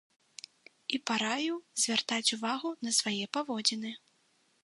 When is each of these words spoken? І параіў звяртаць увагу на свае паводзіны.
І 0.97 0.99
параіў 1.09 1.59
звяртаць 1.83 2.33
увагу 2.37 2.69
на 2.87 2.91
свае 3.01 3.25
паводзіны. 3.39 3.91